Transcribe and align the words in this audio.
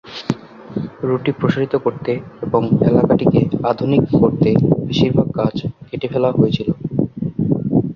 রুটটি 1.03 1.31
প্রসারিত 1.39 1.73
করতে 1.85 2.11
এবং 2.45 2.61
এলাকাটিকে 2.89 3.39
'আধুনিক' 3.61 4.11
করতে 4.19 4.49
বেশিরভাগ 4.87 5.27
গাছ 5.37 5.57
কেটে 5.87 6.07
ফেলা 6.13 6.29
হয়েছিল। 6.31 6.69